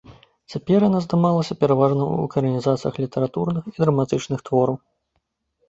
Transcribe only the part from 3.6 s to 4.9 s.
і драматычных твораў.